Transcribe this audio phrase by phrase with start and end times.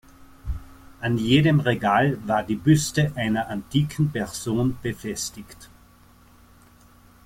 [0.99, 5.69] An jedem Regal war die Büste einer antiken Person befestigt.